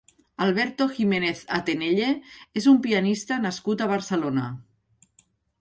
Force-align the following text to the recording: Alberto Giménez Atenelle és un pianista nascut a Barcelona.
Alberto 0.43 0.87
Giménez 0.99 1.43
Atenelle 1.57 2.09
és 2.63 2.69
un 2.73 2.81
pianista 2.87 3.41
nascut 3.47 3.85
a 3.87 3.93
Barcelona. 3.93 4.51